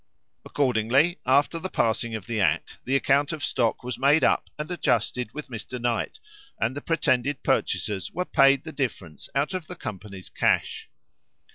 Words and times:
Accordingly, 0.43 1.19
after 1.27 1.59
the 1.59 1.69
passing 1.69 2.15
of 2.15 2.25
the 2.25 2.39
act, 2.41 2.79
the 2.85 2.95
account 2.95 3.31
of 3.31 3.43
stock 3.43 3.83
was 3.83 3.99
made 3.99 4.23
up 4.23 4.49
and 4.57 4.71
adjusted 4.71 5.31
with 5.31 5.49
Mr. 5.49 5.79
Knight, 5.79 6.19
and 6.59 6.75
the 6.75 6.81
pretended 6.81 7.43
purchasers 7.43 8.09
were 8.11 8.25
paid 8.25 8.63
the 8.63 8.71
difference 8.71 9.29
out 9.35 9.53
of 9.53 9.67
the 9.67 9.75
company's 9.75 10.31
cash. 10.31 10.89